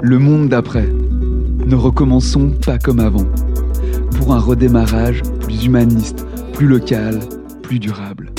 [0.00, 0.88] Le monde d'après.
[1.66, 3.26] Ne recommençons pas comme avant.
[4.16, 7.18] Pour un redémarrage plus humaniste, plus local,
[7.62, 8.30] plus durable.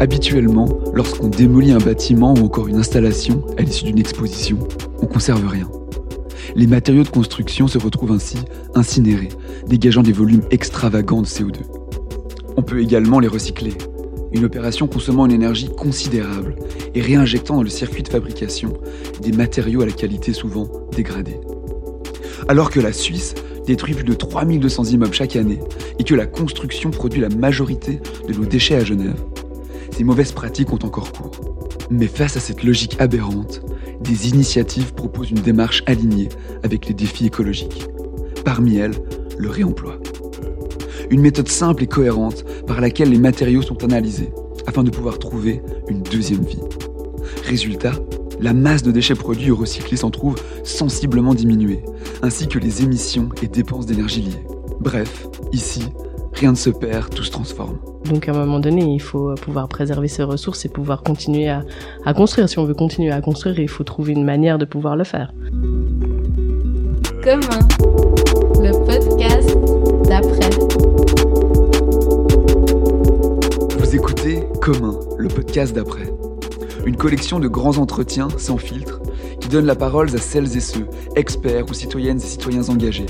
[0.00, 4.58] Habituellement, lorsqu'on démolit un bâtiment ou encore une installation à l'issue d'une exposition,
[5.02, 5.68] on conserve rien.
[6.54, 8.38] Les matériaux de construction se retrouvent ainsi
[8.74, 9.30] incinérés,
[9.66, 11.58] dégageant des volumes extravagants de CO2.
[12.56, 13.74] On peut également les recycler,
[14.32, 16.56] une opération consommant une énergie considérable
[16.94, 18.72] et réinjectant dans le circuit de fabrication
[19.20, 21.40] des matériaux à la qualité souvent dégradée.
[22.48, 23.34] Alors que la Suisse
[23.66, 25.60] détruit plus de 3200 immeubles chaque année
[25.98, 29.20] et que la construction produit la majorité de nos déchets à Genève,
[29.90, 31.68] ces mauvaises pratiques ont encore cours.
[31.90, 33.62] Mais face à cette logique aberrante,
[34.00, 36.28] des initiatives proposent une démarche alignée
[36.62, 37.88] avec les défis écologiques.
[38.44, 38.94] Parmi elles,
[39.36, 39.98] le réemploi.
[41.10, 44.30] Une méthode simple et cohérente par laquelle les matériaux sont analysés
[44.66, 46.60] afin de pouvoir trouver une deuxième vie.
[47.44, 47.92] Résultat,
[48.40, 51.82] la masse de déchets produits ou recyclés s'en trouve sensiblement diminuée,
[52.22, 54.46] ainsi que les émissions et dépenses d'énergie liées.
[54.80, 55.82] Bref, ici,
[56.34, 57.78] rien ne se perd, tout se transforme.
[58.04, 61.64] Donc à un moment donné, il faut pouvoir préserver ces ressources et pouvoir continuer à,
[62.04, 62.48] à construire.
[62.48, 65.32] Si on veut continuer à construire, il faut trouver une manière de pouvoir le faire.
[67.22, 67.58] Commun,
[68.60, 69.77] le podcast
[73.78, 76.10] Vous écoutez Commun, le podcast d'après.
[76.86, 79.02] Une collection de grands entretiens sans filtre
[79.38, 83.04] qui donne la parole à celles et ceux, experts ou citoyennes et citoyens engagés,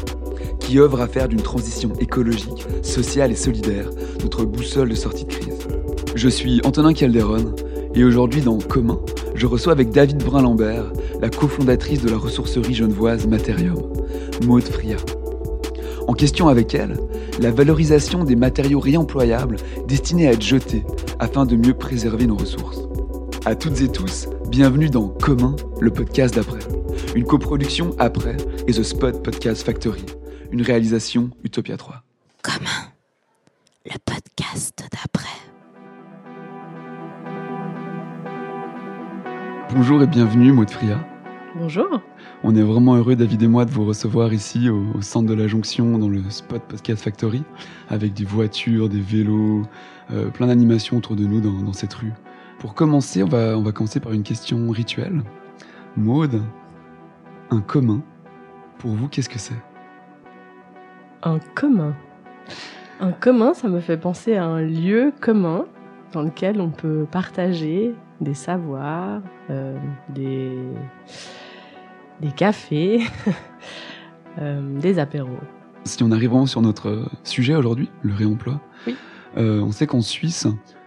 [0.58, 3.90] qui œuvrent à faire d'une transition écologique, sociale et solidaire
[4.20, 5.68] notre boussole de sortie de crise.
[6.16, 7.54] Je suis Antonin Calderon
[7.94, 8.98] et aujourd'hui dans Commun,
[9.36, 13.80] je reçois avec David Brun-Lambert la cofondatrice de la ressourcerie genevoise Materium,
[14.44, 14.96] Maude Fria.
[16.08, 16.96] En question avec elle,
[17.38, 19.56] la valorisation des matériaux réemployables
[19.86, 20.82] destinés à être jetés
[21.18, 22.80] afin de mieux préserver nos ressources.
[23.44, 26.60] À toutes et tous, bienvenue dans Commun, le podcast d'après.
[27.14, 30.06] Une coproduction après et The Spot Podcast Factory.
[30.50, 32.02] Une réalisation Utopia 3.
[32.42, 32.88] Commun,
[33.84, 35.28] le podcast d'après.
[39.74, 40.98] Bonjour et bienvenue Maud Fria.
[41.54, 42.00] Bonjour.
[42.44, 45.48] On est vraiment heureux, David et moi, de vous recevoir ici au, centre de la
[45.48, 47.42] Jonction, dans le Spot Podcast Factory,
[47.88, 49.64] avec des voitures, des vélos,
[50.12, 52.12] euh, plein d'animations autour de nous dans, cette rue.
[52.60, 55.22] Pour commencer, on va, on va commencer par une question rituelle.
[55.96, 56.40] Maude,
[57.50, 58.02] un commun,
[58.78, 59.60] pour vous, qu'est-ce que c'est?
[61.24, 61.96] Un commun.
[63.00, 65.66] Un commun, ça me fait penser à un lieu commun
[66.12, 69.76] dans lequel on peut partager des savoirs, euh,
[70.08, 70.56] des,
[72.20, 73.00] des cafés,
[74.38, 75.38] euh, des apéros.
[75.84, 78.96] Si on arrive vraiment sur notre sujet aujourd'hui, le réemploi, oui.
[79.36, 80.46] euh, on sait qu'en Suisse,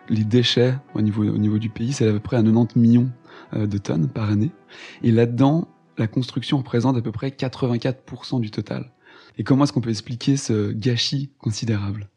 [0.10, 3.10] les déchets au niveau, au niveau du pays, c'est à peu près à 90 millions
[3.54, 4.52] euh, de tonnes par année.
[5.04, 8.92] Et là-dedans, la construction représente à peu près 84% du total.
[9.38, 12.10] Et comment est-ce qu'on peut expliquer ce gâchis considérable?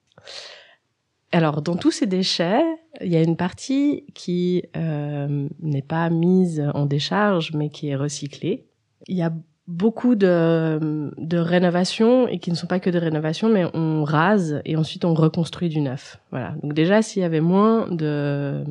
[1.32, 2.62] Alors, dans tous ces déchets,
[3.00, 7.96] il y a une partie qui euh, n'est pas mise en décharge, mais qui est
[7.96, 8.66] recyclée.
[9.08, 9.32] Il y a
[9.66, 14.60] beaucoup de, de rénovations et qui ne sont pas que de rénovations, mais on rase
[14.64, 16.18] et ensuite on reconstruit du neuf.
[16.30, 16.54] Voilà.
[16.62, 18.64] Donc déjà, s'il y avait moins de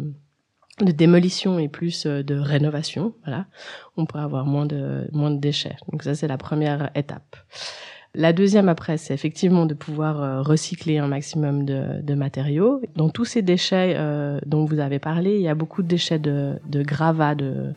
[0.80, 3.46] de démolition et plus de rénovation, voilà,
[3.96, 5.76] on pourrait avoir moins de moins de déchets.
[5.92, 7.38] Donc ça, c'est la première étape.
[8.16, 12.80] La deuxième après, c'est effectivement de pouvoir euh, recycler un maximum de, de, matériaux.
[12.96, 16.20] Dans tous ces déchets euh, dont vous avez parlé, il y a beaucoup de déchets
[16.20, 17.74] de, de gravats, de,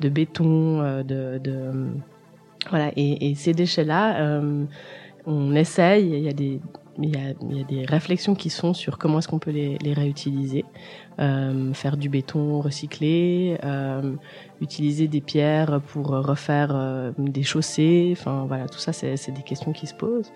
[0.00, 1.86] de béton, euh, de, de
[2.68, 2.92] voilà.
[2.96, 4.64] Et, et ces déchets-là, euh,
[5.24, 6.10] on essaye.
[6.10, 6.60] Il y a des
[7.00, 9.78] il y, a, y a des réflexions qui sont sur comment est-ce qu'on peut les,
[9.78, 10.64] les réutiliser,
[11.20, 14.14] euh, faire du béton recyclé, euh,
[14.60, 18.10] utiliser des pierres pour refaire euh, des chaussées.
[18.12, 20.32] Enfin voilà, tout ça c'est des questions qui se posent.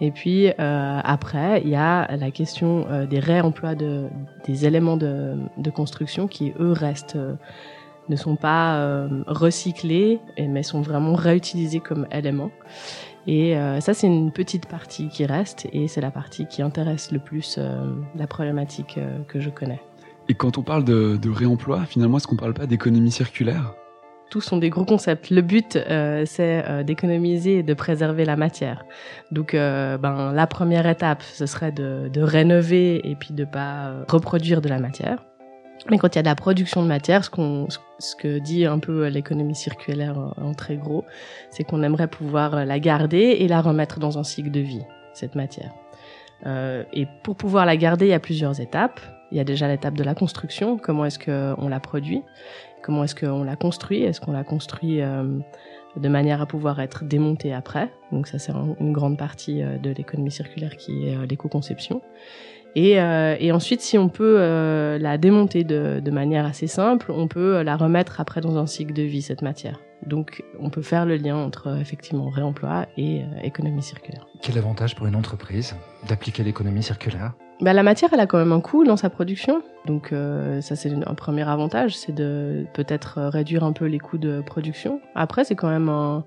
[0.00, 4.06] Et puis euh, après, il y a la question euh, des réemplois de
[4.46, 7.18] des éléments de, de construction qui eux restent
[8.10, 12.50] ne sont pas recyclés, mais sont vraiment réutilisés comme éléments.
[13.26, 17.10] Et euh, ça, c'est une petite partie qui reste et c'est la partie qui intéresse
[17.10, 19.80] le plus euh, la problématique euh, que je connais.
[20.28, 23.74] Et quand on parle de, de réemploi, finalement, est-ce qu'on ne parle pas d'économie circulaire?
[24.30, 25.30] Tous sont des gros concepts.
[25.30, 28.84] Le but, euh, c'est euh, d'économiser et de préserver la matière.
[29.30, 33.92] Donc, euh, ben, la première étape, ce serait de, de rénover et puis de pas
[34.08, 35.24] reproduire de la matière.
[35.90, 38.64] Mais quand il y a de la production de matière, ce, qu'on, ce que dit
[38.64, 41.04] un peu l'économie circulaire en très gros,
[41.50, 45.34] c'est qu'on aimerait pouvoir la garder et la remettre dans un cycle de vie, cette
[45.34, 45.72] matière.
[46.46, 49.00] Euh, et pour pouvoir la garder, il y a plusieurs étapes.
[49.30, 52.22] Il y a déjà l'étape de la construction, comment est-ce qu'on la produit,
[52.82, 55.38] comment est-ce qu'on la construit, est-ce qu'on la construit euh,
[55.96, 57.90] de manière à pouvoir être démontée après?
[58.12, 62.02] Donc ça c'est une grande partie euh, de l'économie circulaire qui est euh, l'éco-conception.
[62.76, 67.12] Et, euh, et, ensuite, si on peut euh, la démonter de, de, manière assez simple,
[67.12, 69.78] on peut la remettre après dans un cycle de vie, cette matière.
[70.06, 74.26] Donc, on peut faire le lien entre effectivement réemploi et euh, économie circulaire.
[74.42, 75.74] Quel avantage pour une entreprise
[76.08, 77.32] d'appliquer l'économie circulaire?
[77.60, 79.62] Bah, la matière, elle a quand même un coût dans sa production.
[79.86, 84.18] Donc euh, ça, c'est un premier avantage, c'est de peut-être réduire un peu les coûts
[84.18, 85.00] de production.
[85.14, 86.24] Après, c'est quand même un,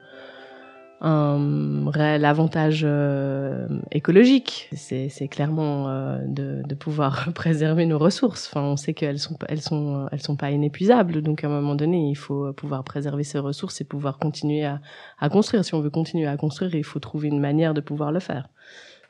[0.99, 4.69] un réel avantage euh, écologique.
[4.73, 8.47] C'est, clairement euh, de, de, pouvoir préserver nos ressources.
[8.47, 11.21] Enfin, on sait qu'elles sont elles sont elles sont pas inépuisables.
[11.21, 14.81] Donc à un moment donné, il faut pouvoir préserver ces ressources et pouvoir continuer à,
[15.19, 15.63] à construire.
[15.63, 18.49] Si on veut continuer à construire, il faut trouver une manière de pouvoir le faire.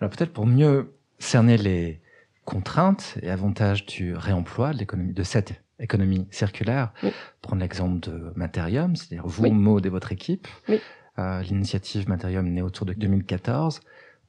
[0.01, 2.01] Alors peut-être pour mieux cerner les
[2.45, 7.11] contraintes et avantages du réemploi de l'économie de cette économie circulaire, oui.
[7.41, 9.51] prendre l'exemple de Materium, c'est-à-dire vous, Oui.
[9.51, 10.47] Maud et votre équipe.
[10.67, 10.79] Oui.
[11.17, 13.81] L'initiative Materium naît autour de 2014.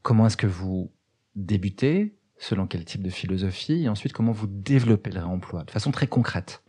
[0.03, 0.91] Comment est-ce que vous
[1.37, 5.91] débutez Selon quel type de philosophie Et ensuite, comment vous développez le réemploi de façon
[5.91, 6.63] très concrète?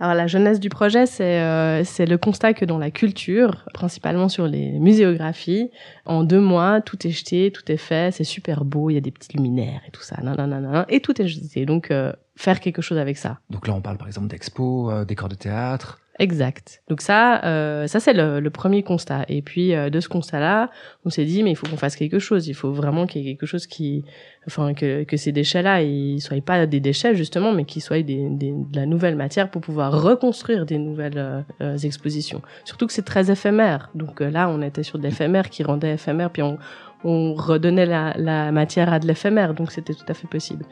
[0.00, 4.46] Alors la jeunesse du projet, c'est euh, le constat que dans la culture, principalement sur
[4.48, 5.70] les muséographies,
[6.04, 9.00] en deux mois, tout est jeté, tout est fait, c'est super beau, il y a
[9.00, 11.64] des petits luminaires et tout ça, nanana, et tout est jeté.
[11.64, 13.38] Donc euh, faire quelque chose avec ça.
[13.50, 16.00] Donc là, on parle par exemple d'expos, euh, décors de théâtre.
[16.20, 16.82] Exact.
[16.88, 19.24] Donc ça, euh, ça c'est le, le, premier constat.
[19.28, 20.70] Et puis euh, de ce constat-là,
[21.04, 22.46] on s'est dit mais il faut qu'on fasse quelque chose.
[22.46, 24.04] Il faut vraiment qu'il y ait quelque chose qui,
[24.46, 28.28] enfin que, que ces déchets-là, ils soient pas des déchets justement, mais qu'ils soient des,
[28.30, 32.42] des, de la nouvelle matière pour pouvoir reconstruire des nouvelles euh, expositions.
[32.64, 33.90] Surtout que c'est très éphémère.
[33.96, 36.58] Donc euh, là, on était sur de l'éphémère qui rendait éphémère, puis on,
[37.02, 39.52] on redonnait la, la matière à de l'éphémère.
[39.52, 40.64] Donc c'était tout à fait possible.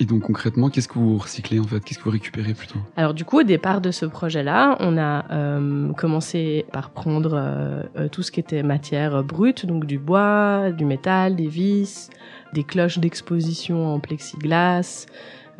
[0.00, 1.80] Et donc concrètement, qu'est-ce que vous recyclez en fait?
[1.84, 2.78] Qu'est-ce que vous récupérez plutôt?
[2.96, 8.08] Alors du coup, au départ de ce projet-là, on a euh, commencé par prendre euh,
[8.10, 12.08] tout ce qui était matière brute, donc du bois, du métal, des vis,
[12.54, 15.06] des cloches d'exposition en plexiglas,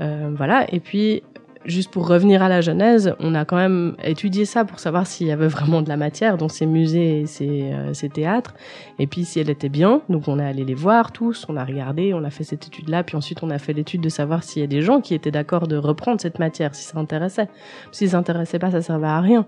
[0.00, 0.72] euh, voilà.
[0.72, 1.22] Et puis
[1.64, 5.26] juste pour revenir à la genèse, on a quand même étudié ça pour savoir s'il
[5.26, 8.54] y avait vraiment de la matière dans ces musées et ces, euh, ces, théâtres,
[8.98, 10.00] et puis si elle était bien.
[10.08, 13.02] Donc on est allé les voir tous, on a regardé, on a fait cette étude-là,
[13.04, 15.30] puis ensuite on a fait l'étude de savoir s'il y a des gens qui étaient
[15.30, 17.48] d'accord de reprendre cette matière, si ça intéressait.
[17.92, 19.44] Si ça intéressait pas, ça servait à rien.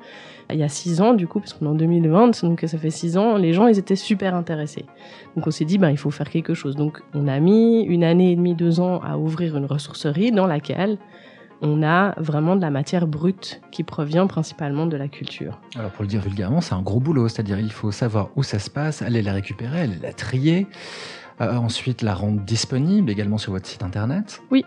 [0.50, 2.91] Il y a six ans, du coup, parce qu'on est en 2020, donc ça fait
[2.91, 4.85] six ans, les gens, ils étaient super intéressés.
[5.35, 6.76] Donc on s'est dit, ben, il faut faire quelque chose.
[6.76, 10.47] Donc on a mis une année et demie, deux ans à ouvrir une ressourcerie dans
[10.47, 10.99] laquelle
[11.62, 15.59] on a vraiment de la matière brute qui provient principalement de la culture.
[15.76, 18.59] Alors pour le dire vulgairement, c'est un gros boulot, c'est-à-dire il faut savoir où ça
[18.59, 20.67] se passe, aller la récupérer, aller la trier,
[21.41, 24.43] euh, ensuite la rendre disponible également sur votre site internet.
[24.50, 24.64] Oui.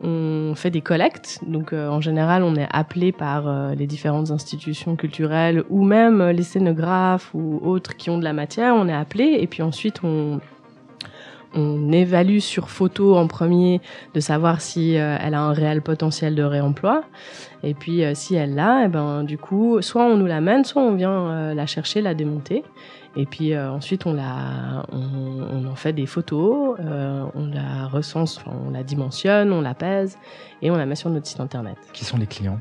[0.00, 4.30] On fait des collectes, donc euh, en général on est appelé par euh, les différentes
[4.30, 8.94] institutions culturelles ou même les scénographes ou autres qui ont de la matière, on est
[8.94, 10.38] appelé et puis ensuite on,
[11.54, 13.80] on évalue sur photo en premier
[14.14, 17.04] de savoir si euh, elle a un réel potentiel de réemploi.
[17.62, 20.82] Et puis euh, si elle l'a, et ben du coup, soit on nous l'amène, soit
[20.82, 22.64] on vient euh, la chercher, la démonter.
[23.16, 28.84] Et puis ensuite on la, on, en fait des photos, on la recense, on la
[28.84, 30.18] dimensionne, on la pèse
[30.62, 31.76] et on la met sur notre site internet.
[31.92, 32.60] Qui sont les clients?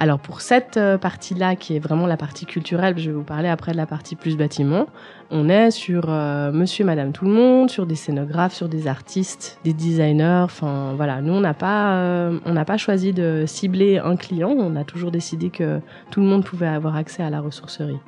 [0.00, 3.48] Alors pour cette euh, partie-là, qui est vraiment la partie culturelle, je vais vous parler
[3.48, 4.86] après de la partie plus bâtiment,
[5.32, 8.86] on est sur euh, monsieur et madame tout le monde, sur des scénographes, sur des
[8.86, 14.14] artistes, des designers, enfin voilà, nous on n'a pas, euh, pas choisi de cibler un
[14.14, 15.80] client, on a toujours décidé que
[16.12, 17.98] tout le monde pouvait avoir accès à la ressourcerie.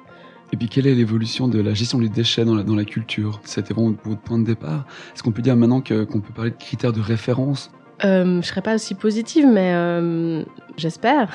[0.52, 3.40] Et puis, quelle est l'évolution de la gestion des déchets dans la, dans la culture?
[3.44, 4.84] C'était vraiment votre point de départ.
[5.14, 7.70] Est-ce qu'on peut dire maintenant qu'on qu peut parler de critères de référence
[8.04, 10.42] euh, je serais pas aussi positive, mais euh,
[10.76, 11.30] j'espère.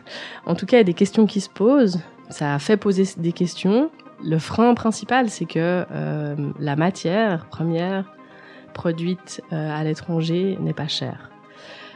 [0.46, 2.00] en tout cas, il y a des questions qui se posent.
[2.28, 3.90] Ça a fait poser des questions.
[4.22, 8.04] Le frein principal, c'est que euh, la matière première
[8.74, 11.30] produite euh, à l'étranger n'est pas chère.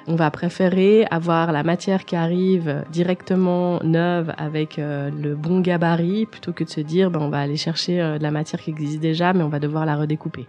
[0.06, 6.26] On va préférer avoir la matière qui arrive directement neuve avec euh, le bon gabarit
[6.26, 8.70] plutôt que de se dire ben, on va aller chercher euh, de la matière qui
[8.70, 10.46] existe déjà mais on va devoir la redécouper.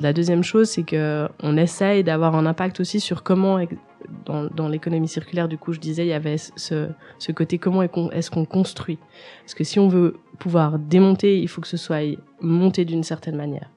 [0.00, 3.58] La deuxième chose, c'est que on essaye d'avoir un impact aussi sur comment,
[4.24, 6.88] dans, l'économie circulaire, du coup, je disais, il y avait ce,
[7.18, 8.98] ce côté comment est-ce qu'on construit.
[9.42, 13.36] Parce que si on veut pouvoir démonter, il faut que ce soit monté d'une certaine
[13.36, 13.70] manière.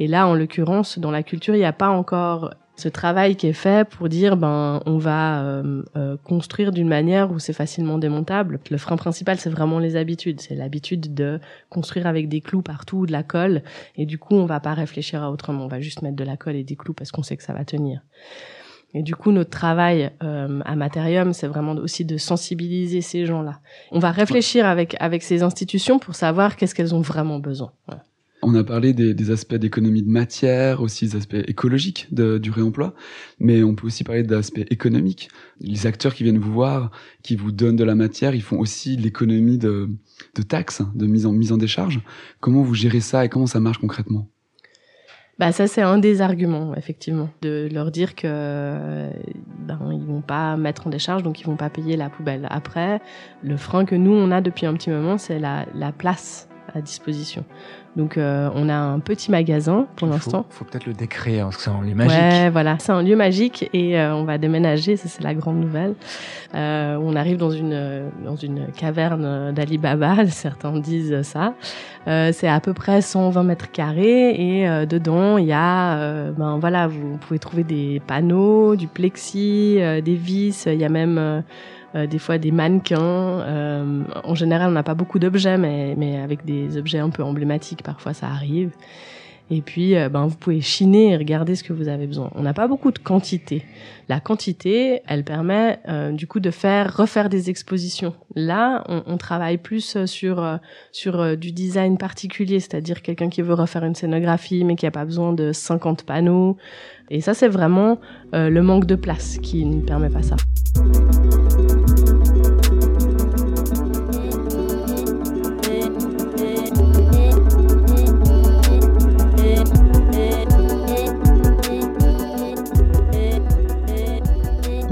[0.00, 3.46] Et là, en l'occurrence, dans la culture, il n'y a pas encore ce travail qui
[3.46, 7.98] est fait pour dire ben on va euh, euh, construire d'une manière où c'est facilement
[7.98, 8.58] démontable.
[8.70, 13.06] Le frein principal c'est vraiment les habitudes, c'est l'habitude de construire avec des clous partout,
[13.06, 13.62] de la colle
[13.96, 16.36] et du coup on va pas réfléchir à autrement, on va juste mettre de la
[16.36, 18.00] colle et des clous parce qu'on sait que ça va tenir.
[18.92, 23.60] Et du coup, notre travail euh, à Materium, c'est vraiment aussi de sensibiliser ces gens-là.
[23.92, 27.70] On va réfléchir avec avec ces institutions pour savoir qu'est-ce qu'elles ont vraiment besoin.
[27.86, 28.02] Voilà.
[28.42, 32.94] On a parlé des, aspects d'économie de matière, aussi des aspects écologiques du réemploi,
[33.38, 35.28] mais on peut aussi parler d'aspects économiques.
[35.60, 36.90] Les acteurs qui viennent vous voir,
[37.22, 39.90] qui vous donnent de la matière, ils font aussi l'économie de,
[40.48, 42.00] taxes, de mise en, mise en décharge.
[42.40, 44.28] Comment vous gérez ça et comment ça marche concrètement?
[45.38, 49.08] Bah ça c'est un des arguments effectivement de leur dire que
[49.66, 52.46] ben ils vont pas mettre en décharge donc ils vont pas payer la poubelle.
[52.50, 53.00] Après
[53.42, 57.44] le frein que nous on a depuis un petit moment c'est la place à disposition.
[57.96, 60.46] Donc euh, on a un petit magasin pour l'instant.
[60.50, 62.18] Il faut, peut-être le décrire parce que c'est un lieu magique.
[62.18, 65.58] Ouais, voilà, c'est un lieu magique et euh, on va déménager, ça c'est la grande
[65.58, 65.94] nouvelle.
[66.54, 71.54] Euh, on arrive dans une dans une caverne d'Ali Baba, certains disent ça.
[72.06, 77.18] C'est à peu près 120 mètres carrés et dedans il y a ben voilà, vous
[77.18, 81.42] pouvez trouver des panneaux, du plexi, des vis, il y a même
[81.96, 82.98] euh, des fois des mannequins.
[83.00, 87.24] Euh, en général, on n'a pas beaucoup d'objets, mais, mais avec des objets un peu
[87.24, 88.70] emblématiques, parfois ça arrive.
[89.52, 92.30] Et puis, euh, ben, vous pouvez chiner et regarder ce que vous avez besoin.
[92.36, 93.64] On n'a pas beaucoup de quantité.
[94.08, 95.80] La quantité, elle permet
[96.12, 98.14] du coup de faire refaire des expositions.
[98.36, 100.58] Là, on, on travaille plus sur
[100.92, 105.04] sur du design particulier, c'est-à-dire quelqu'un qui veut refaire une scénographie mais qui a pas
[105.04, 106.56] besoin de 50 panneaux.
[107.08, 107.98] Et ça, c'est vraiment
[108.32, 110.36] le manque de place qui ne permet pas ça.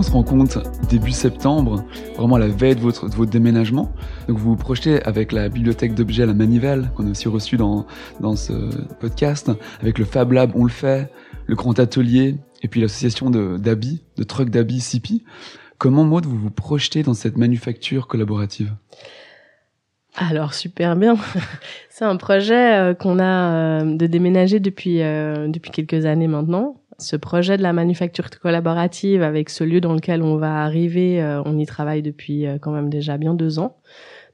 [0.09, 1.85] Se rend compte début septembre,
[2.17, 3.93] vraiment à la veille de votre, de votre déménagement.
[4.27, 7.59] Donc vous vous projetez avec la bibliothèque d'objets à la Manivelle, qu'on a aussi reçu
[7.59, 7.87] dans,
[8.19, 8.53] dans ce
[9.01, 9.51] podcast,
[9.83, 11.13] avec le Fab Lab On le fait,
[11.45, 15.25] le Grand Atelier, et puis l'association d'habits, de, de trucks d'habits Sipi.
[15.77, 18.75] Comment, Maud, vous vous projetez dans cette manufacture collaborative?
[20.17, 21.17] Alors super bien.
[21.91, 26.81] C'est un projet euh, qu'on a euh, de déménager depuis euh, depuis quelques années maintenant
[26.99, 31.43] ce projet de la manufacture collaborative avec ce lieu dans lequel on va arriver, euh,
[31.45, 33.77] on y travaille depuis euh, quand même déjà bien deux ans.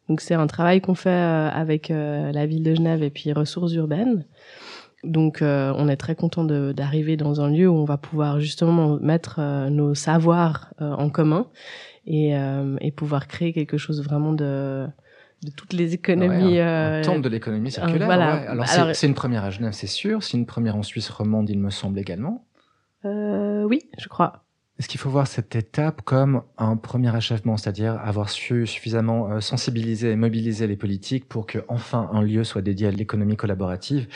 [0.09, 3.73] Donc c'est un travail qu'on fait euh, avec la ville de Genève et puis ressources
[3.73, 4.25] urbaines.
[5.03, 9.39] Donc on est très content d'arriver dans un lieu où on va pouvoir justement mettre
[9.69, 11.47] nos savoirs en commun
[12.07, 12.33] et,
[12.81, 14.87] et pouvoir créer quelque chose vraiment de
[15.45, 16.59] de toutes les économies.
[16.59, 18.07] un, temple de l'économie circulaire.
[18.07, 18.33] voilà.
[18.33, 20.23] Alors, Alors c'est une première à Genève, c'est sûr.
[20.23, 22.47] C'est une première en Suisse romande, il me semble également.
[23.05, 24.45] Euh, oui, je crois.
[24.79, 29.41] Est-ce qu'il faut voir cette étape comme un premier achèvement, c'est-à-dire avoir su suffisamment euh,
[29.41, 34.09] sensibiliser et mobiliser les politiques pour que enfin un lieu soit dédié à l'économie collaborative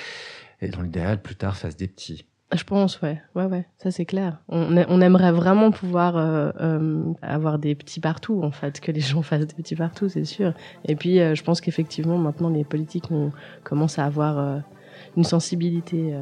[0.60, 2.26] et dans l'idéal plus tard fasse des petits?
[2.54, 4.38] Je pense, ouais, ouais, ouais, ça c'est clair.
[4.48, 9.02] On, on, aimerait vraiment pouvoir euh, euh, avoir des petits partout, en fait, que les
[9.02, 10.54] gens fassent des petits partout, c'est sûr.
[10.86, 13.32] Et puis, euh, je pense qu'effectivement, maintenant, les politiques ont,
[13.64, 14.62] commencent à avoir
[15.18, 16.14] une sensibilité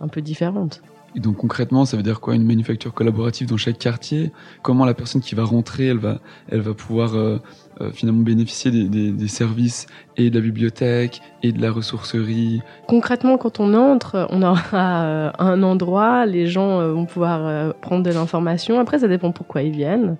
[0.00, 0.82] un peu différente.
[1.16, 4.32] Et donc concrètement, ça veut dire quoi Une manufacture collaborative dans chaque quartier?
[4.62, 6.18] Comment la personne qui va rentrer, elle va,
[6.48, 7.38] elle va pouvoir euh,
[7.80, 9.86] euh, finalement bénéficier des, des, des, services
[10.18, 12.60] et de la bibliothèque et de la ressourcerie?
[12.86, 18.02] Concrètement, quand on entre, on aura euh, un endroit, les gens euh, vont pouvoir prendre
[18.02, 18.78] de l'information.
[18.78, 20.16] Après, ça dépend pourquoi ils viennent.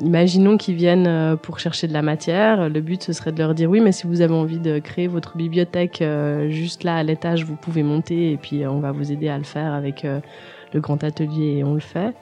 [0.00, 2.68] Imaginons qu'ils viennent euh, pour chercher de la matière.
[2.68, 5.08] Le but, ce serait de leur dire oui, mais si vous avez envie de créer
[5.08, 8.92] votre bibliothèque euh, juste là à l'étage, vous pouvez monter et puis euh, on va
[8.92, 10.06] vous aider à le faire avec
[10.72, 12.14] le grand atelier et on le fait.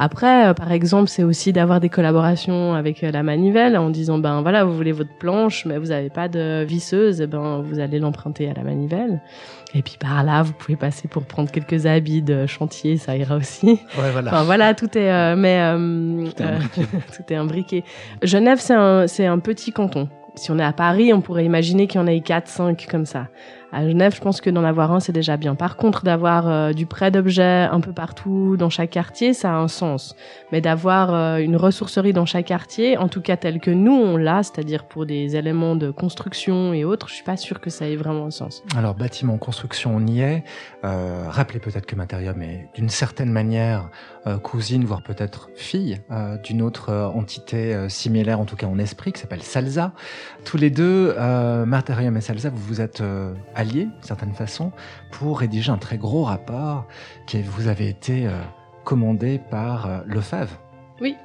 [0.00, 4.64] Après, par exemple, c'est aussi d'avoir des collaborations avec la manivelle en disant ben voilà,
[4.64, 8.48] vous voulez votre planche, mais vous n'avez pas de visseuse, et ben vous allez l'emprunter
[8.48, 9.20] à la manivelle.
[9.74, 13.36] Et puis par là, vous pouvez passer pour prendre quelques habits de chantier, ça ira
[13.36, 13.80] aussi.
[13.98, 14.30] Ouais, voilà.
[14.30, 16.58] Enfin, voilà, tout est, euh, mais euh, tout, est euh,
[17.16, 17.84] tout est imbriqué.
[18.22, 20.08] Genève, c'est un, c'est un petit canton.
[20.36, 23.04] Si on est à Paris, on pourrait imaginer qu'il y en ait 4, 5 comme
[23.04, 23.26] ça.
[23.70, 25.54] À Genève, je pense que d'en avoir un, c'est déjà bien.
[25.54, 29.56] Par contre, d'avoir euh, du prêt d'objets un peu partout dans chaque quartier, ça a
[29.56, 30.16] un sens.
[30.52, 34.16] Mais d'avoir euh, une ressourcerie dans chaque quartier, en tout cas telle que nous on
[34.16, 37.86] l'a, c'est-à-dire pour des éléments de construction et autres, je suis pas sûre que ça
[37.86, 38.62] ait vraiment un sens.
[38.74, 40.44] Alors bâtiment, construction, on y est.
[40.84, 43.90] Euh, rappelez peut-être que Materium est d'une certaine manière
[44.42, 49.12] cousine, voire peut-être fille euh, d'une autre euh, entité similaire, en tout cas en esprit,
[49.12, 49.92] qui s'appelle Salza.
[50.44, 51.14] Tous les deux,
[51.66, 53.02] Materium et Salza, vous vous êtes
[53.54, 54.72] alliés, d'une certaine façon,
[55.10, 56.86] pour rédiger un très gros rapport
[57.26, 58.28] qui vous avait été
[58.84, 60.48] commandé par l'OFAV.
[61.00, 61.16] Oui,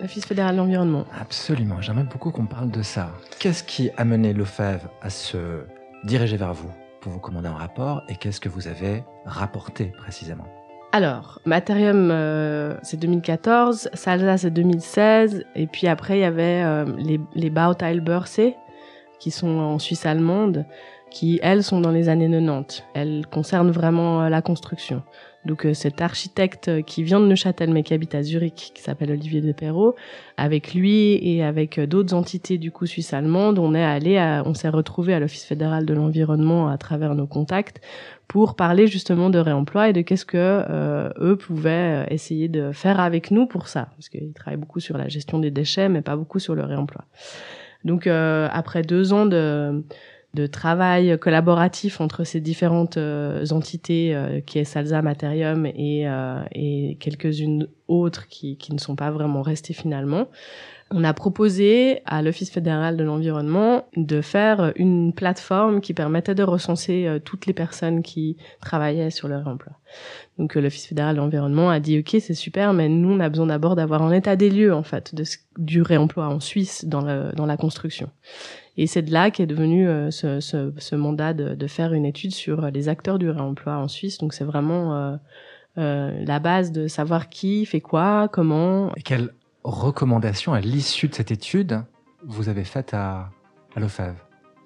[0.00, 1.04] l'Office fédéral de l'environnement.
[1.18, 3.10] Absolument, j'aimerais beaucoup qu'on parle de ça.
[3.38, 5.64] Qu'est-ce qui a mené l'OFAV à se
[6.04, 10.46] diriger vers vous pour vous commander un rapport et qu'est-ce que vous avez rapporté précisément?
[10.94, 16.84] Alors, Materium, euh, c'est 2014, Salsa, c'est 2016, et puis après, il y avait euh,
[16.98, 18.40] les, les Bauteilbörse,
[19.18, 20.66] qui sont en Suisse allemande,
[21.10, 22.84] qui, elles, sont dans les années 90.
[22.92, 25.02] Elles concernent vraiment euh, la construction.
[25.44, 28.82] Donc euh, cet architecte euh, qui vient de Neuchâtel mais qui habite à Zurich, qui
[28.82, 29.96] s'appelle Olivier de Perrault,
[30.36, 34.42] avec lui et avec euh, d'autres entités du coup suisse allemandes, on est allé, à,
[34.46, 37.80] on s'est retrouvé à l'Office fédéral de l'environnement à travers nos contacts
[38.28, 43.00] pour parler justement de réemploi et de qu'est-ce que euh, eux pouvaient essayer de faire
[43.00, 46.16] avec nous pour ça, parce qu'ils travaillent beaucoup sur la gestion des déchets mais pas
[46.16, 47.04] beaucoup sur le réemploi.
[47.84, 49.84] Donc euh, après deux ans de
[50.34, 56.42] de travail collaboratif entre ces différentes euh, entités euh, qui est Salsa Materium et, euh,
[56.52, 60.28] et quelques-unes autres qui, qui ne sont pas vraiment restées finalement.
[60.94, 66.42] On a proposé à l'Office fédéral de l'environnement de faire une plateforme qui permettait de
[66.42, 69.72] recenser euh, toutes les personnes qui travaillaient sur leur emploi.
[70.38, 73.30] Donc euh, l'Office fédéral de l'environnement a dit OK, c'est super, mais nous on a
[73.30, 75.24] besoin d'abord d'avoir un état des lieux en fait de
[75.56, 78.10] du réemploi en Suisse dans, la construction.
[78.76, 82.88] Et c'est de là qu'est devenu euh, ce, mandat de, faire une étude sur les
[82.90, 84.18] acteurs du réemploi en Suisse.
[84.18, 85.18] Donc c'est vraiment
[85.76, 88.94] la base de savoir qui fait quoi, comment.
[88.96, 89.02] Et
[89.64, 91.82] recommandations à l'issue de cette étude
[92.24, 93.30] vous avez faites à,
[93.74, 94.14] à l'OFAV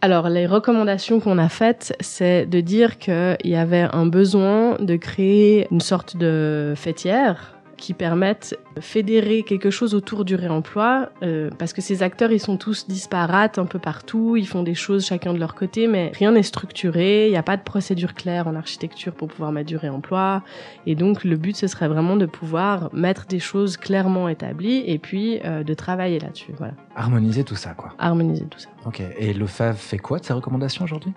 [0.03, 4.95] alors, les recommandations qu'on a faites, c'est de dire qu'il y avait un besoin de
[4.97, 11.51] créer une sorte de fêtière qui permettent de fédérer quelque chose autour du réemploi, euh,
[11.59, 15.07] parce que ces acteurs, ils sont tous disparates un peu partout, ils font des choses
[15.07, 18.47] chacun de leur côté, mais rien n'est structuré, il n'y a pas de procédure claire
[18.47, 20.43] en architecture pour pouvoir mettre du réemploi,
[20.87, 24.99] et donc le but, ce serait vraiment de pouvoir mettre des choses clairement établies, et
[24.99, 26.75] puis euh, de travailler là-dessus, voilà.
[26.95, 27.93] Harmoniser tout ça, quoi.
[27.99, 28.69] Harmoniser tout ça.
[28.87, 31.13] Ok, et le FAV fait quoi de ces recommandations aujourd'hui?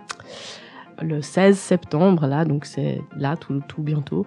[1.01, 4.25] Le 16 septembre, là, donc c'est là tout, tout bientôt,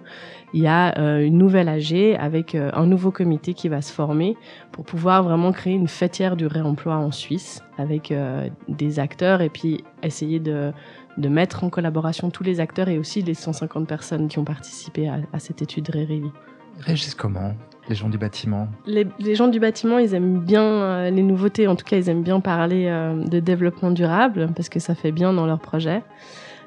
[0.53, 3.91] il y a euh, une nouvelle AG avec euh, un nouveau comité qui va se
[3.91, 4.35] former
[4.71, 9.49] pour pouvoir vraiment créer une fêtière du réemploi en Suisse avec euh, des acteurs et
[9.49, 10.71] puis essayer de,
[11.17, 15.07] de mettre en collaboration tous les acteurs et aussi les 150 personnes qui ont participé
[15.07, 16.31] à, à cette étude RERIVI.
[16.79, 17.53] Régis comment
[17.89, 18.67] les gens du bâtiment?
[18.85, 21.67] Les, les, gens du bâtiment, ils aiment bien euh, les nouveautés.
[21.67, 25.11] En tout cas, ils aiment bien parler euh, de développement durable parce que ça fait
[25.11, 26.01] bien dans leur projet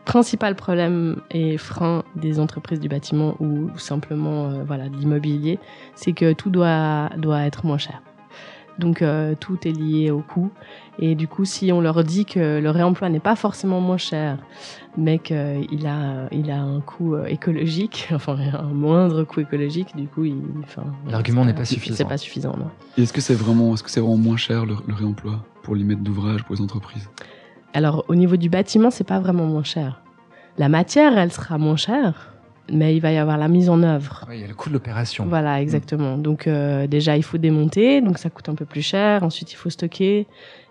[0.06, 5.58] principal problème et frein des entreprises du bâtiment ou simplement euh, voilà de l'immobilier,
[5.94, 8.00] c'est que tout doit doit être moins cher.
[8.78, 10.50] Donc euh, tout est lié au coût
[10.98, 14.38] et du coup si on leur dit que le réemploi n'est pas forcément moins cher,
[14.96, 20.24] mais qu'il a il a un coût écologique, enfin un moindre coût écologique, du coup
[20.24, 21.96] il, enfin l'argument n'est pas suffisant.
[21.96, 22.54] C'est pas suffisant.
[22.96, 25.82] Est-ce que c'est vraiment est-ce que c'est vraiment moins cher le, le réemploi pour les
[25.82, 27.08] maîtres d'ouvrage pour les entreprises?
[27.76, 30.00] Alors au niveau du bâtiment, c'est pas vraiment moins cher.
[30.56, 32.34] La matière, elle sera moins chère,
[32.72, 34.24] mais il va y avoir la mise en œuvre.
[34.28, 35.26] Oui, il y a le coût de l'opération.
[35.26, 36.16] Voilà, exactement.
[36.16, 36.22] Mmh.
[36.22, 39.22] Donc euh, déjà, il faut démonter, donc ça coûte un peu plus cher.
[39.22, 40.26] Ensuite, il faut stocker.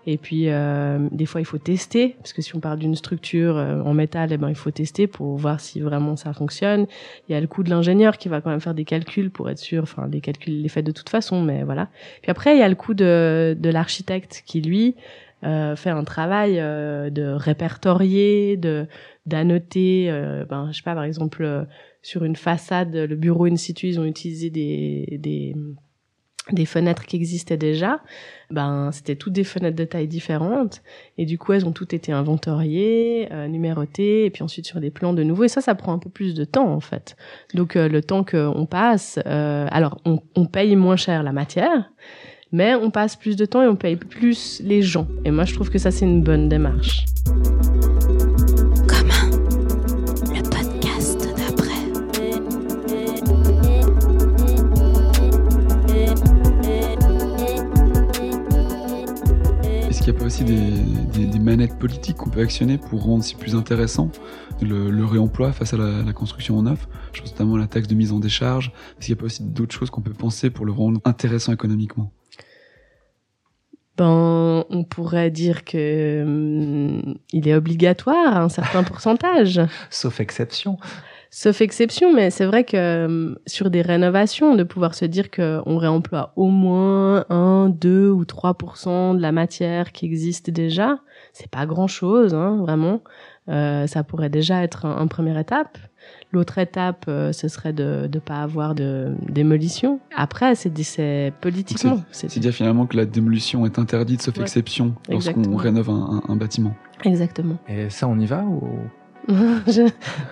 [0.08, 3.56] Et puis, euh, des fois, il faut tester, parce que si on parle d'une structure
[3.56, 6.86] euh, en métal, eh ben, il faut tester pour voir si vraiment ça fonctionne.
[7.28, 9.50] Il y a le coût de l'ingénieur qui va quand même faire des calculs pour
[9.50, 11.88] être sûr, enfin, les calculs, il les fait de toute façon, mais voilà.
[12.22, 14.94] Puis après, il y a le coût de, de l'architecte qui, lui,
[15.76, 18.86] fait un travail euh, de répertorier, de
[19.26, 20.08] d'annoter.
[20.10, 21.64] Euh, ben, je sais pas, par exemple, euh,
[22.02, 25.54] sur une façade, le bureau in situ, ils ont utilisé des des
[26.52, 28.00] des fenêtres qui existaient déjà,
[28.50, 30.82] ben c'était toutes des fenêtres de taille différentes
[31.18, 34.90] et du coup elles ont toutes été inventoriées, euh, numérotées et puis ensuite sur des
[34.90, 37.16] plans de nouveau et ça ça prend un peu plus de temps en fait.
[37.54, 41.90] Donc euh, le temps qu'on passe, euh, alors on, on paye moins cher la matière,
[42.56, 45.06] mais on passe plus de temps et on paye plus les gens.
[45.26, 47.04] Et moi, je trouve que ça, c'est une bonne démarche.
[48.86, 49.30] Commun,
[50.34, 51.66] le podcast d'après.
[59.90, 60.56] Est-ce qu'il n'y a pas aussi des,
[61.12, 64.10] des, des manettes politiques qu'on peut actionner pour rendre c'est plus intéressant
[64.62, 67.66] le, le, réemploi face à la, la, construction en neuf Je pense notamment à la
[67.66, 68.72] taxe de mise en décharge.
[68.98, 71.52] Est-ce qu'il n'y a pas aussi d'autres choses qu'on peut penser pour le rendre intéressant
[71.52, 72.15] économiquement?
[73.96, 79.60] Ben, on pourrait dire que hum, il est obligatoire à un certain pourcentage.
[79.90, 80.78] Sauf exception.
[81.30, 85.78] Sauf exception, mais c'est vrai que hum, sur des rénovations, de pouvoir se dire qu'on
[85.78, 90.98] réemploie au moins 1, 2 ou 3% de la matière qui existe déjà,
[91.32, 93.02] c'est pas grand chose, hein, vraiment.
[93.48, 95.78] Euh, ça pourrait déjà être un, un première étape.
[96.36, 100.00] L'autre étape, euh, ce serait de ne pas avoir de démolition.
[100.14, 102.02] Après, c'est politiquement.
[102.12, 104.42] C'est dire finalement que la démolition est interdite sauf ouais.
[104.42, 106.74] exception lorsqu'on rénove un, un, un, bâtiment.
[107.04, 107.56] Exactement.
[107.68, 108.68] Et ça, on y va ou?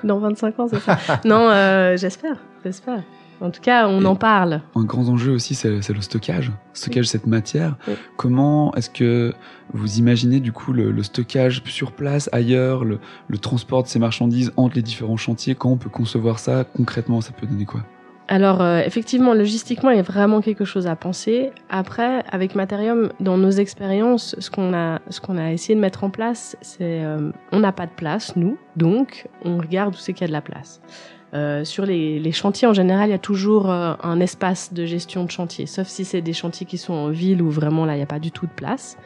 [0.05, 0.99] Dans 25 ans, c'est ça.
[1.25, 3.03] non, euh, j'espère, j'espère.
[3.45, 4.63] En tout cas, on Et- en parle.
[4.75, 6.51] Un grand enjeu aussi, c'est le stockage.
[6.73, 7.77] Stockage de cette matière.
[7.87, 7.95] Oui.
[8.17, 9.35] Comment est-ce que
[9.75, 13.99] vous imaginez du coup le, le stockage sur place, ailleurs, le, le transport de ces
[13.99, 15.55] marchandises entre les différents chantiers?
[15.55, 17.21] Quand on peut concevoir ça concrètement?
[17.21, 17.83] Ça peut donner quoi?
[18.29, 21.51] Alors, euh, effectivement, logistiquement, il y a vraiment quelque chose à penser.
[21.69, 26.05] Après, avec Materium, dans nos expériences, ce qu'on a, ce qu'on a essayé de mettre
[26.05, 30.15] en place, c'est, euh, on n'a pas de place, nous, donc on regarde où c'est
[30.15, 30.81] qu'il y a de la place.
[31.35, 34.85] Euh, sur les, les chantiers, en général, il y a toujours euh, un espace de
[34.87, 37.95] gestion de chantier, sauf si c'est des chantiers qui sont en ville où vraiment là,
[37.95, 38.97] il n'y a pas du tout de place.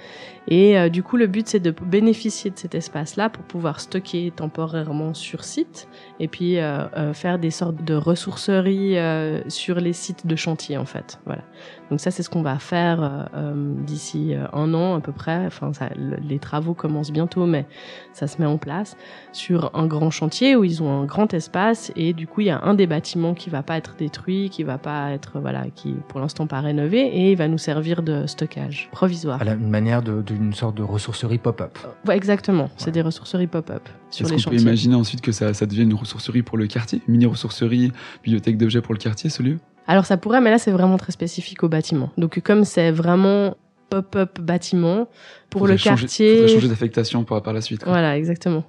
[0.50, 4.32] Et euh, du coup, le but, c'est de bénéficier de cet espace-là pour pouvoir stocker
[4.34, 5.88] temporairement sur site
[6.20, 10.78] et puis euh, euh, faire des sortes de ressourceries euh, sur les sites de chantier,
[10.78, 11.20] en fait.
[11.26, 11.42] Voilà.
[11.90, 15.12] Donc ça, c'est ce qu'on va faire euh, euh, d'ici euh, un an à peu
[15.12, 15.46] près.
[15.46, 17.66] Enfin, ça, les travaux commencent bientôt, mais
[18.12, 18.96] ça se met en place
[19.32, 22.50] sur un grand chantier où ils ont un grand espace et du coup, il y
[22.50, 25.94] a un des bâtiments qui va pas être détruit, qui va pas être voilà, qui
[26.08, 29.40] pour l'instant pas rénové et il va nous servir de stockage provisoire.
[29.40, 31.78] À la- une manière d'une sorte de ressourcerie pop-up.
[32.06, 32.68] Ouais, exactement.
[32.76, 34.60] C'est des ressourceries pop-up sur Est-ce les qu'on peut chantiers.
[34.68, 38.80] imaginer ensuite que ça, ça devienne une ressourcerie pour le quartier Une mini-ressourcerie, bibliothèque d'objets
[38.82, 39.58] pour le quartier, ce lieu?
[39.88, 42.10] Alors ça pourrait, mais là c'est vraiment très spécifique au bâtiment.
[42.18, 43.56] Donc comme c'est vraiment
[43.90, 45.08] pop-up bâtiment
[45.50, 46.34] pour Faudrait le changer- quartier.
[46.36, 47.82] faudrait changer d'affectation par, par la suite.
[47.82, 47.92] quoi.
[47.92, 48.64] Voilà, exactement.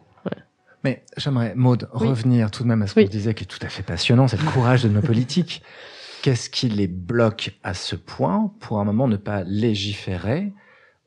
[0.86, 2.08] Mais j'aimerais, Maude, Oui.
[2.08, 3.10] revenir tout de même à ce qu'on Oui.
[3.10, 5.62] disait qui est tout à fait passionnant, c'est le courage de nos politiques.
[6.22, 10.54] Qu'est-ce qui les bloque à ce point pour un moment ne pas légiférer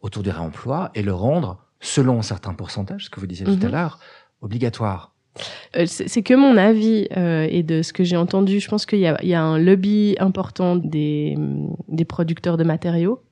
[0.03, 3.53] autour du réemploi et le rendre, selon un certain pourcentage, ce que vous disiez tout
[3.63, 3.73] à Mhm.
[3.73, 3.99] l'heure,
[4.43, 5.12] obligatoire?
[5.75, 8.61] C'est c'est que mon avis euh, et de ce que j'ai entendu.
[8.61, 11.37] Je pense qu'il y y a un lobby important des,
[11.89, 13.23] des producteurs de matériaux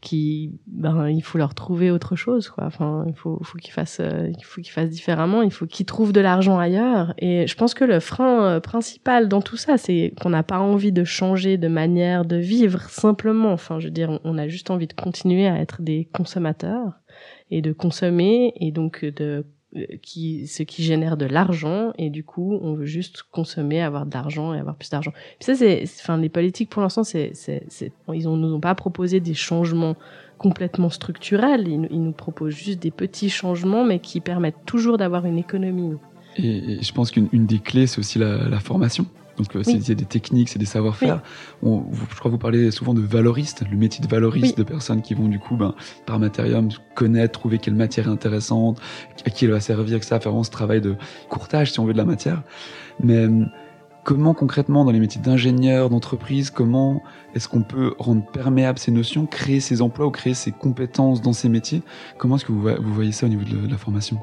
[0.00, 2.64] qui, ben, il faut leur trouver autre chose, quoi.
[2.64, 5.42] Enfin, il faut, faut qu'ils fassent, euh, il faut qu'ils fassent différemment.
[5.42, 7.14] Il faut qu'ils trouvent de l'argent ailleurs.
[7.18, 10.60] Et je pense que le frein euh, principal dans tout ça, c'est qu'on n'a pas
[10.60, 13.50] envie de changer de manière de vivre simplement.
[13.52, 16.92] Enfin, je veux dire, on- a juste envie de continuer à être des consommateurs
[17.50, 19.42] et de consommer et donc de euh,
[20.02, 24.14] qui ce qui génère de l'argent et du coup on veut juste consommer avoir de
[24.14, 25.12] l'argent et avoir plus d'argent.
[25.40, 29.20] Ça c'est enfin les politiques pour l'instant c'est c'est ils ont, nous ont pas proposé
[29.20, 29.96] des changements
[30.38, 31.68] complètement structurels.
[31.68, 35.96] Ils, nous- proposent juste des petits changements mais qui permettent toujours d'avoir une économie
[36.36, 39.04] Et, je pense qu'une une des clés, c'est aussi la formation.
[39.38, 39.82] Donc, euh, c'est Oui.
[39.82, 41.22] c'est des techniques, c'est des savoir-faire.
[41.62, 44.64] Je crois que vous parlez souvent de valoriste, le métier de valoriste, Oui.
[44.64, 45.74] de personnes qui vont du coup, ben,
[46.06, 48.80] par matérium, connaître, trouver quelle matière est intéressante,
[49.24, 50.08] à qui elle va servir, etc.
[50.20, 50.96] Faire vraiment ce travail de
[51.28, 52.42] courtage, si on veut, de la matière.
[53.02, 53.44] Mais euh,
[54.04, 57.02] comment concrètement, dans les métiers d'ingénieur, d'entreprise, comment
[57.34, 61.32] est-ce qu'on peut rendre perméables ces notions, créer ces emplois ou créer ces compétences dans
[61.32, 61.82] ces métiers?
[62.18, 64.18] Comment est-ce que vous, vo- vous voyez ça au niveau de la formation?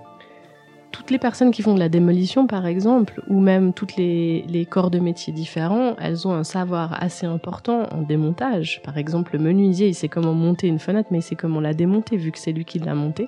[0.95, 4.89] Toutes les personnes qui font de la démolition, par exemple, ou même toutes les, corps
[4.89, 8.81] de métiers différents, elles ont un savoir assez important en démontage.
[8.83, 11.73] Par exemple, le menuisier, il sait comment monter une fenêtre, mais il sait comment la
[11.73, 13.27] démonter, vu que c'est lui qui l'a montée.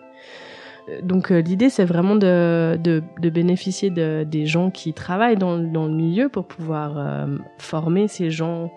[0.89, 2.80] Euh, Donc euh, l'idée, c'est vraiment de,
[3.21, 8.30] bénéficier de, des gens qui travaillent dans, dans le milieu pour pouvoir euh, former ces
[8.30, 8.71] gens,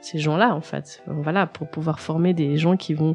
[0.00, 1.02] ces gens-là, en fait.
[1.06, 3.14] Voilà, pour pouvoir former des gens qui vont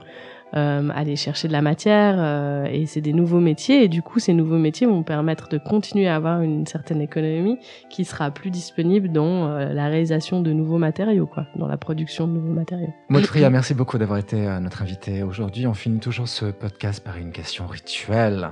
[0.55, 4.19] euh, aller chercher de la matière euh, et c'est des nouveaux métiers et du coup
[4.19, 7.57] ces nouveaux métiers vont permettre de continuer à avoir une certaine économie
[7.89, 12.27] qui sera plus disponible dans euh, la réalisation de nouveaux matériaux quoi dans la production
[12.27, 15.67] de nouveaux matériaux Maud Fria, merci beaucoup d'avoir été euh, notre invité aujourd'hui.
[15.67, 18.51] On finit toujours ce podcast par une question rituelle.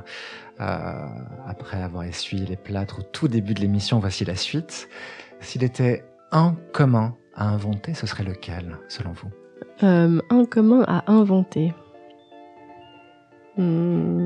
[0.59, 1.05] Euh,
[1.47, 4.89] après avoir essuyé les plâtres au tout début de l'émission, voici la suite.
[5.39, 9.29] S'il était un commun à inventer, ce serait lequel, selon vous?
[9.83, 11.73] Euh, un commun à inventer
[13.57, 14.19] Hmm.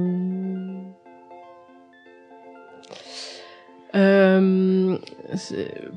[3.96, 4.98] Euh,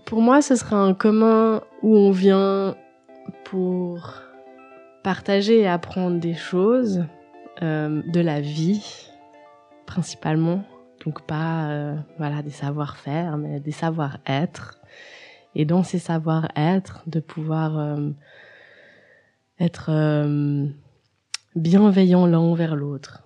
[0.04, 2.76] pour moi, ce serait un commun où on vient
[3.44, 4.22] pour
[5.02, 7.04] partager et apprendre des choses
[7.62, 9.10] euh, de la vie,
[9.86, 10.64] principalement.
[11.04, 14.80] Donc pas euh, voilà des savoir-faire, mais des savoir-être.
[15.54, 17.98] Et dans ces savoir-être, de pouvoir
[19.58, 19.90] être
[21.56, 23.22] bienveillant l'un envers l'autre.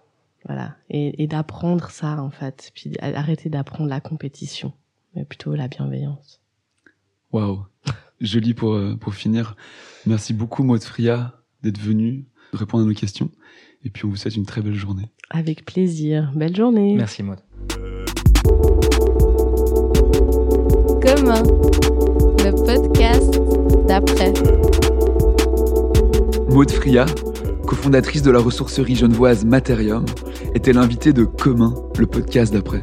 [0.46, 0.76] Voilà.
[0.88, 2.70] Et, et d'apprendre ça, en fait.
[2.74, 4.72] Puis arrêter d'apprendre la compétition,
[5.14, 6.40] mais plutôt la bienveillance.
[7.32, 7.64] Waouh
[8.20, 9.56] Joli pour, euh, pour finir.
[10.06, 13.30] Merci beaucoup, Maud Fria, d'être venu, de répondre à nos questions.
[13.84, 15.10] Et puis, on vous souhaite une très belle journée.
[15.30, 16.30] Avec plaisir.
[16.34, 16.94] Belle journée.
[16.96, 17.38] Merci Maud.
[21.00, 21.42] Commun,
[22.44, 23.40] le podcast
[23.86, 24.34] d'après.
[26.52, 27.06] Maud Fria,
[27.66, 30.04] cofondatrice de la ressourcerie genevoise Materium,
[30.54, 32.82] était l'invitée de Commun, le podcast d'après.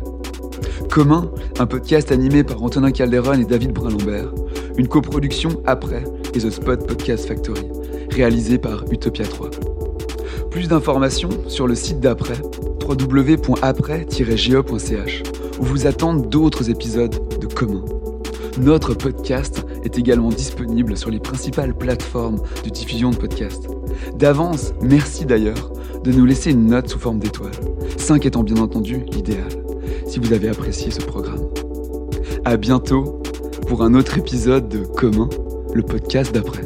[0.90, 4.34] Commun, un podcast animé par Antonin Calderon et David Brun-Lambert,
[4.78, 7.68] une coproduction après et The Spot Podcast Factory,
[8.12, 9.50] réalisée par Utopia 3.
[10.50, 12.42] Plus d'informations sur le site d'après,
[12.88, 15.24] www.après-geo.ch,
[15.60, 17.84] où vous attendent d'autres épisodes de Commun.
[18.60, 23.68] Notre podcast est également disponible sur les principales plateformes de diffusion de podcasts.
[24.16, 25.72] D'avance, merci d'ailleurs
[26.04, 27.52] de nous laisser une note sous forme d'étoile,
[27.98, 29.50] 5 étant bien entendu l'idéal,
[30.06, 31.48] si vous avez apprécié ce programme.
[32.46, 33.22] À bientôt
[33.68, 35.30] pour un autre épisode de Commun,
[35.74, 36.64] le podcast d'après.